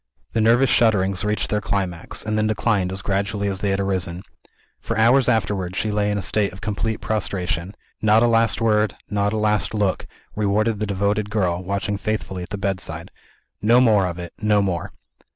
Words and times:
The 0.33 0.41
nervous 0.41 0.71
shudderings 0.71 1.23
reached 1.23 1.51
their 1.51 1.61
climax, 1.61 2.25
and 2.25 2.35
then 2.35 2.47
declined 2.47 2.91
as 2.91 3.03
gradually 3.03 3.47
as 3.47 3.59
they 3.59 3.69
had 3.69 3.79
arisen. 3.79 4.23
For 4.79 4.97
hours 4.97 5.29
afterwards, 5.29 5.77
she 5.77 5.91
lay 5.91 6.09
in 6.09 6.17
a 6.17 6.23
state 6.23 6.51
of 6.51 6.59
complete 6.59 7.01
prostration. 7.01 7.75
Not 8.01 8.23
a 8.23 8.25
last 8.27 8.61
word, 8.61 8.95
not 9.11 9.31
a 9.31 9.37
last 9.37 9.75
look, 9.75 10.07
rewarded 10.35 10.79
the 10.79 10.87
devoted 10.87 11.29
girl, 11.29 11.63
watching 11.63 11.97
faithfully 11.97 12.41
at 12.41 12.49
the 12.49 12.57
bedside. 12.57 13.11
No 13.61 13.79
more 13.79 14.07
of 14.07 14.17
it 14.17 14.33
no 14.41 14.59
more! 14.63 14.91